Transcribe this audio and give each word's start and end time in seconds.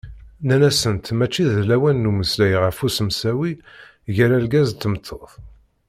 Nnan-asent 0.43 1.05
mačči 1.17 1.43
d 1.49 1.53
lawan 1.69 1.97
n 2.05 2.09
umeslay 2.09 2.53
ɣef 2.63 2.77
usemsawi 2.85 3.51
gar 4.15 4.31
urgaz 4.37 4.69
d 4.71 4.79
tmeṭṭut. 4.81 5.33